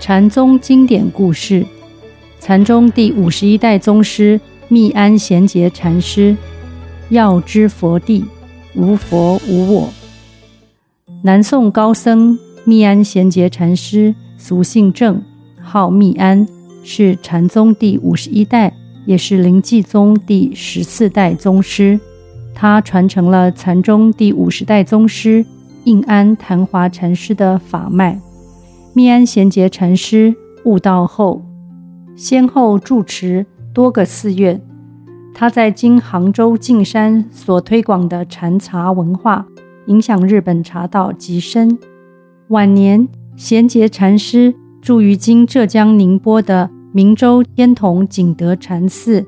[0.00, 1.66] 禅宗经典故事，
[2.40, 6.36] 禅宗第五十一代宗师密庵贤杰禅师，
[7.10, 8.24] 要知佛地，
[8.74, 9.88] 无佛无我。
[11.22, 15.20] 南宋高僧密安贤杰禅师，俗姓郑，
[15.60, 16.46] 号密庵，
[16.84, 18.72] 是禅宗第五十一代，
[19.04, 21.98] 也是临济宗第十四代宗师。
[22.54, 25.44] 他传承了禅宗第五十代宗师
[25.84, 28.18] 印安昙华禅师的法脉。
[28.98, 30.34] 密庵贤杰禅师
[30.64, 31.40] 悟道后，
[32.16, 34.60] 先后住持多个寺院。
[35.32, 39.46] 他在今杭州径山所推广的禅茶文化，
[39.86, 41.78] 影响日本茶道极深。
[42.48, 44.52] 晚年，贤杰禅师
[44.82, 49.24] 住于今浙江宁波的明州天童景德禅寺，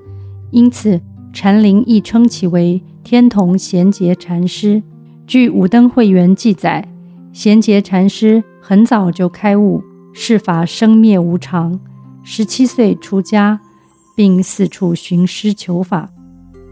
[0.51, 1.01] 因此
[1.32, 4.82] 禅林亦称其为天童贤杰禅师。
[5.29, 6.88] 据《五灯会元》记载，
[7.32, 11.80] 贤杰禅师很早就开悟，世法生灭无常，
[12.23, 13.59] 十七岁出家，
[14.15, 16.09] 并四处寻师求法，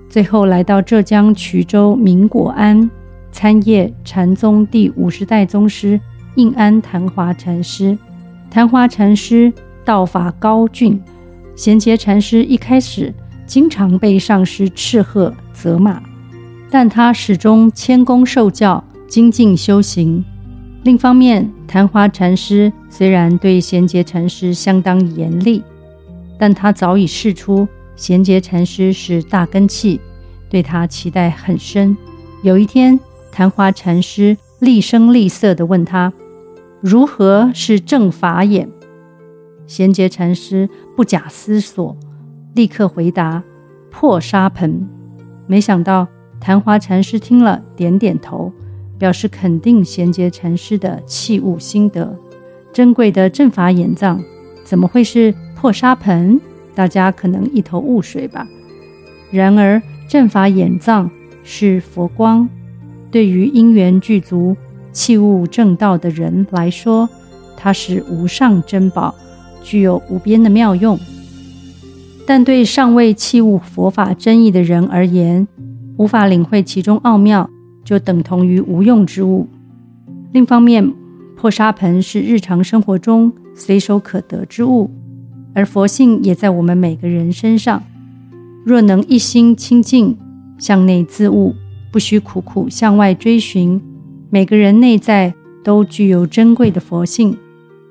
[0.08, 2.88] 最后来到浙江衢州明果庵。
[3.32, 6.00] 参谒禅宗第五十代宗师
[6.36, 7.98] 印安昙华禅师。
[8.48, 9.52] 昙华禅师
[9.84, 11.02] 道法高峻，
[11.56, 13.12] 贤节禅师一开始
[13.44, 16.00] 经常被上师斥喝责骂，
[16.70, 20.24] 但他始终谦恭受教，精进修行。
[20.84, 25.62] 另一方面，昙华禅师虽然对贤节禅师相当严厉，
[26.38, 30.00] 但他早已试出贤节禅师是大根器，
[30.48, 31.96] 对他期待很深。
[32.42, 32.98] 有一天，
[33.32, 36.12] 昙华禅师厉声厉色地问他
[36.80, 38.68] ：“如何是正法眼？”
[39.66, 41.96] 贤节禅师不假思索，
[42.54, 43.42] 立刻回答
[43.90, 44.88] ：“破沙盆。”
[45.48, 46.06] 没想到
[46.40, 48.52] 昙华禅师听了，点点头，
[48.98, 52.16] 表示肯定贤节禅师的器物心得。
[52.72, 54.22] 珍贵的正法眼藏
[54.64, 56.40] 怎么会是破沙盆？
[56.74, 58.46] 大家可能一头雾水吧。
[59.30, 61.10] 然而，正法眼藏
[61.42, 62.48] 是佛光。
[63.10, 64.56] 对于因缘具足、
[64.92, 67.08] 器物正道的人来说，
[67.56, 69.14] 它是无上珍宝，
[69.62, 70.98] 具有无边的妙用。
[72.26, 75.48] 但对尚未器物佛法真义的人而言，
[75.96, 77.48] 无法领会其中奥妙，
[77.88, 79.48] 就等同于无用之物。
[80.32, 80.92] 另一方面，
[81.34, 84.90] 破沙盆是日常生活中随手可得之物，
[85.54, 87.82] 而佛性也在我们每个人身上。
[88.62, 90.18] 若能一心清净，
[90.58, 91.54] 向内自悟。
[91.90, 93.80] 不需苦苦向外追寻，
[94.28, 95.32] 每个人内在
[95.64, 97.34] 都具有珍贵的佛性，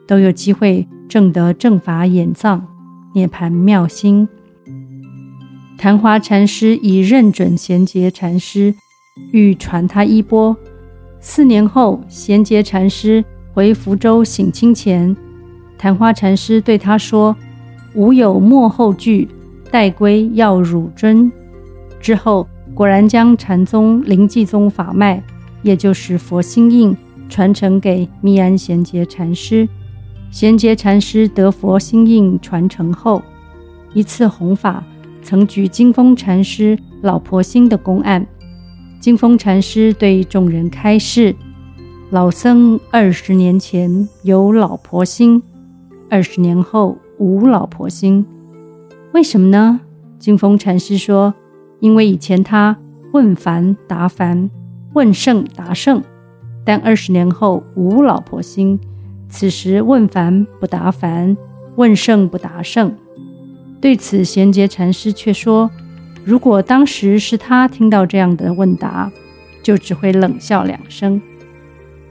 [0.06, 2.64] 都有机会证得正法眼藏、
[3.16, 4.30] 涅槃妙心。
[5.76, 8.76] 昙华禅师已认准贤节禅师，
[9.32, 10.56] 欲传他衣钵。
[11.20, 13.24] 四年后，贤杰禅师
[13.54, 15.16] 回福州省亲前，
[15.78, 17.36] 昙花禅师对他说
[17.96, 19.28] ：“吾有末后句，
[19.72, 21.32] 待归要汝尊。”
[22.00, 22.48] 之后。
[22.74, 25.24] 果然将禅宗临济宗法脉，
[25.64, 26.96] 也就是佛心印，
[27.28, 29.68] 传承给密庵贤杰禅师。
[30.30, 33.20] 贤杰禅师得佛心印传承后，
[33.96, 34.84] 一次弘法，
[35.24, 38.24] 曾举金峰禅师老婆心的公案。
[39.00, 41.36] 金峰禅师对众人开示：
[42.10, 45.42] 老僧二十年前有老婆心，
[46.10, 48.26] 二十年后无老婆心。
[49.14, 49.80] 为什么呢？
[50.20, 51.34] 金峰禅师说。
[51.80, 52.76] 因为以前他
[53.14, 54.50] 问凡答凡，
[54.94, 56.02] 问圣答圣，
[56.66, 58.80] 但二十年后无老婆心，
[59.30, 61.38] 此时问凡不答凡，
[61.76, 62.96] 问圣不答圣。
[63.80, 65.70] 对此，贤杰禅师却说：
[66.28, 69.10] 如果当时是他听到这样的问答，
[69.64, 71.22] 就只会冷笑两声。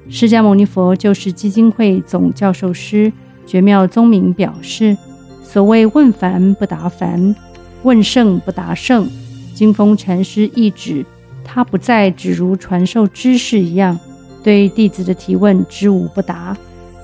[0.08, 3.12] 释迦牟尼佛就是基金会总教授师
[3.44, 4.96] 觉妙宗明表示：
[5.42, 7.36] 所谓问凡不答凡，
[7.82, 9.06] 问圣不答圣。
[9.54, 11.04] 金峰禅师意指，
[11.44, 14.00] 他不再只如传授知识一样，
[14.42, 16.56] 对弟子的提问知无不答，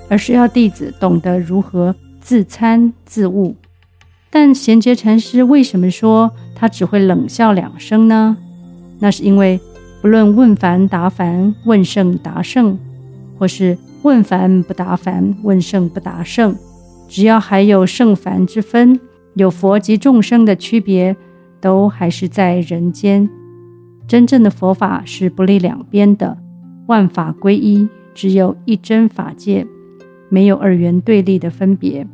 [0.09, 3.55] 而是要弟子懂得如何自参自悟。
[4.33, 8.37] 但贤节禅师为什么说他只会冷笑两声呢？
[8.99, 9.61] 那是因为
[10.01, 12.77] 不论问凡答凡，问圣答圣，
[13.39, 16.57] 或是问凡不答凡，问圣不答圣，
[17.09, 18.99] 只要还有圣凡之分，
[19.35, 21.15] 有佛及众生的区别。
[21.61, 23.31] 都还是在人间，
[24.09, 26.37] 真正的佛法是不立两边的，
[26.89, 29.65] 万法归一，只有一真法界，
[30.29, 32.05] 没有二元对立的分别。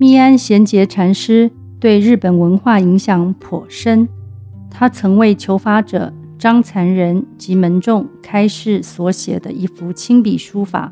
[0.00, 4.08] 密安贤杰禅师对日本文化影响颇深，
[4.70, 10.90] 他曾为求法者张残仁及门众开示所写的一幅亲笔书法，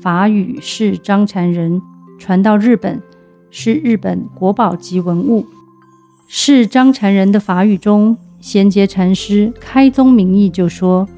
[0.00, 1.82] 法语是张禅人
[2.16, 3.02] 传到日本，
[3.50, 5.44] 是日本国宝级文物。
[6.28, 11.08] 是张禅人的法语中，贤杰禅师开宗明义就说：“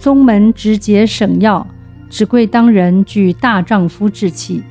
[0.00, 1.66] 宗门直节省要，
[2.08, 4.62] 只贵当人具大丈夫志气，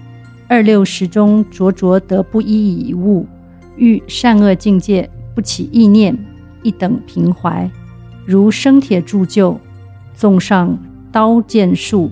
[0.49, 3.25] 二六时中灼灼得不依以物，
[3.77, 6.17] 遇善恶境界不起意念，
[6.63, 7.69] 一等平怀，
[8.25, 9.57] 如生铁铸就，
[10.13, 10.77] 纵上
[11.11, 12.11] 刀剑术。”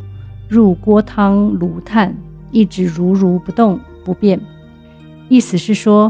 [0.50, 2.16] 入锅汤炉炭，
[2.52, 4.40] 一直如如不动不变。
[5.28, 6.10] 意思是说，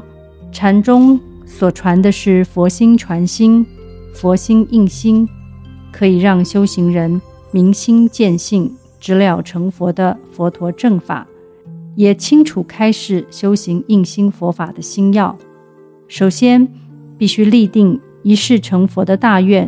[0.52, 3.66] 禅宗所传的是佛心传心、
[4.14, 5.28] 佛心印心，
[5.92, 7.20] 可以让修行人
[7.50, 11.26] 明心见性、直了成佛的佛陀正法，
[11.98, 15.36] 也清楚开示修行印心佛法的心要。
[16.08, 16.68] 首先，
[17.18, 19.68] 必须立定一世成佛的大愿；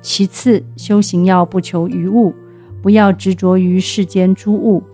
[0.00, 2.32] 其次，修行要不求于物。
[2.80, 4.84] 不要执着于世间诸物。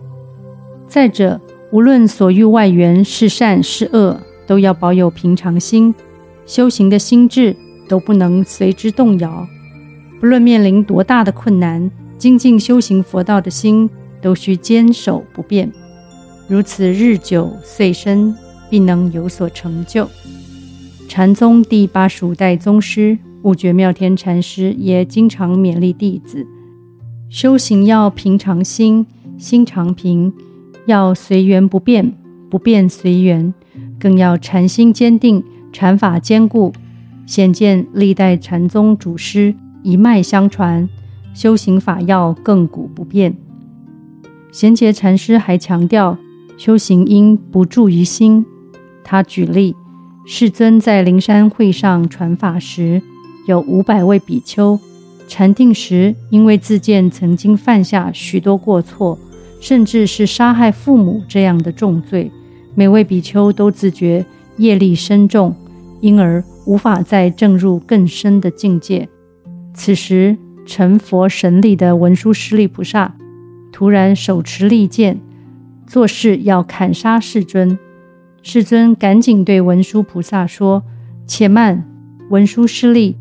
[0.87, 1.39] 再者，
[1.71, 5.93] 无论所遇外缘是善是恶，都要保有平常心。
[6.47, 7.55] 修行的心智
[7.87, 9.45] 都不能随之动摇。
[10.19, 13.87] 不论面临多大的困难，精进修行佛道的心
[14.19, 15.71] 都需坚守不变。
[16.51, 18.35] 如此日久岁深，
[18.69, 20.05] 必能有所成就。
[21.07, 26.45] 禅宗第八十五代宗师悟觉妙天禅师也经常勉励弟子。
[27.29, 29.07] 修行要平常心，
[29.37, 30.29] 心常平；
[30.87, 32.13] 要随缘不变，
[32.49, 33.53] 不变随缘；
[33.97, 36.73] 更要禅心坚定，禅法坚固。
[37.25, 40.89] 显见历代禅宗祖师一脉相传，
[41.33, 43.37] 修行法要亘古不变。
[44.51, 46.17] 贤杰禅师还强调，
[46.63, 48.45] 修行应不住于心。
[49.03, 49.75] 他举例，
[50.27, 53.01] 世尊在灵山会上传法时，
[53.47, 54.79] 有五百位比丘。
[55.27, 59.17] 禅定时，因为自见曾经犯下许多过错，
[59.59, 62.31] 甚至是杀害父母这样的重罪，
[62.75, 64.23] 每位比丘都自觉
[64.57, 65.55] 业力深重，
[65.99, 69.09] 因而无法再证入更深的境界。
[69.73, 70.37] 此时，
[70.67, 73.15] 成佛神力的文殊师利菩萨
[73.71, 75.19] 突然手持利剑，
[75.91, 77.77] 做事要砍杀世尊。
[78.41, 80.83] 世尊赶紧对文殊菩萨说
[81.27, 81.85] ：“且慢，
[82.29, 83.17] 文殊师利。”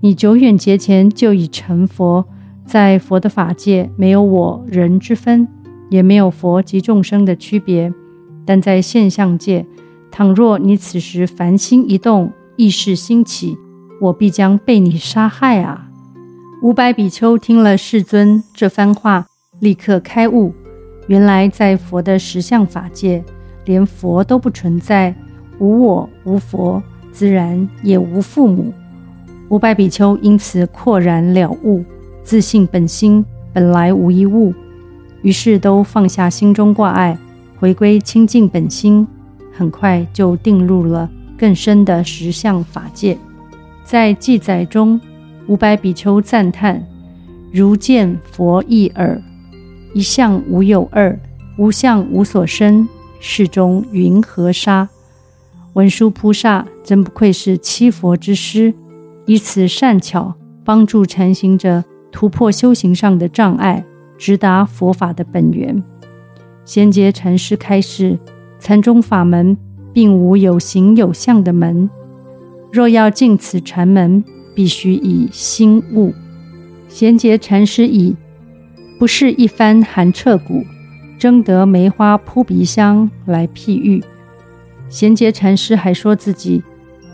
[0.00, 2.24] 你久远劫前就已成佛，
[2.64, 5.46] 在佛的法界没有我人之分，
[5.90, 7.92] 也没有佛及众生的区别。
[8.46, 9.66] 但在现象界，
[10.10, 13.58] 倘若你此时凡心一动，意识兴起，
[14.00, 15.90] 我必将被你杀害啊！
[16.62, 19.26] 五百比丘听了世尊这番话，
[19.60, 20.54] 立刻开悟。
[21.06, 23.22] 原来在佛的实相法界，
[23.64, 25.14] 连佛都不存在，
[25.58, 28.72] 无我无佛，自然也无父母。
[29.50, 31.84] 五百比丘因此豁然了悟，
[32.22, 34.52] 自信本心本来无一物，
[35.22, 37.16] 于是都放下心中挂碍，
[37.58, 39.06] 回归清净本心，
[39.52, 41.08] 很快就定入了
[41.38, 43.16] 更深的实相法界。
[43.84, 44.98] 在记载中，
[45.46, 46.82] 五百比丘赞叹
[47.52, 49.22] ：“如见佛一耳，
[49.94, 51.18] 一相无有二，
[51.56, 52.86] 无相无所生，
[53.20, 54.88] 世中云何杀？”
[55.74, 58.74] 文殊菩萨真不愧是七佛之师。
[59.26, 61.82] 以此善巧帮助禅行者
[62.12, 63.82] 突破修行上的障碍，
[64.18, 65.82] 直达佛法的本源。
[66.66, 68.18] 贤节禅师开示：
[68.58, 69.56] 禅宗法门
[69.92, 71.88] 并无有形有相的门，
[72.70, 74.22] 若要进此禅门，
[74.54, 76.12] 必须以心悟。
[76.88, 78.14] 贤节禅师以
[78.98, 80.64] “不是一番寒彻骨，
[81.18, 84.02] 争得梅花扑鼻香”来譬喻。
[84.88, 86.62] 贤节禅师还说自己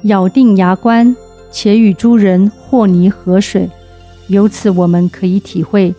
[0.04, 1.16] 咬定牙关。
[1.52, 3.68] 且与诸人和泥河水，
[4.28, 5.92] 由此我们可以体会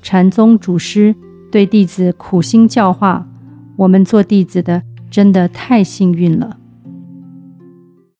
[0.00, 1.14] 禅宗祖师
[1.52, 3.28] 对弟子苦心教化。
[3.76, 6.56] 我们做弟子的真的太幸运了。